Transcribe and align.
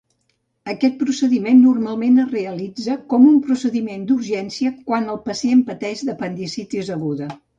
Aquest 0.71 0.95
procediment 1.01 1.59
normalment 1.65 2.17
es 2.23 2.31
realitza 2.37 2.95
com 3.13 3.29
un 3.33 3.37
procediment 3.49 4.07
d'urgència, 4.11 4.73
quan 4.89 5.07
el 5.17 5.23
pacient 5.31 5.63
pateix 5.71 6.05
d'apendicitis 6.11 6.91
aguda. 6.99 7.33